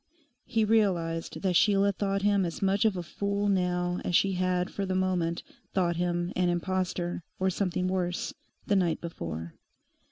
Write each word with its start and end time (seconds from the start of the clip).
He 0.47 0.65
realised 0.65 1.39
that 1.43 1.55
Sheila 1.55 1.91
thought 1.91 2.23
him 2.23 2.43
as 2.43 2.59
much 2.63 2.85
of 2.85 2.97
a 2.97 3.03
fool 3.03 3.47
now 3.47 3.99
as 4.03 4.15
she 4.15 4.31
had 4.31 4.71
for 4.71 4.83
the 4.83 4.95
moment 4.95 5.43
thought 5.75 5.97
him 5.97 6.33
an 6.35 6.49
impostor, 6.49 7.21
or 7.39 7.51
something 7.51 7.87
worse, 7.87 8.33
the 8.65 8.75
night 8.75 8.99
before. 8.99 9.53